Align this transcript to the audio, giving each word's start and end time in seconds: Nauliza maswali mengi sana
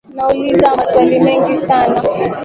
Nauliza 0.15 0.75
maswali 0.75 1.19
mengi 1.19 1.55
sana 1.57 2.03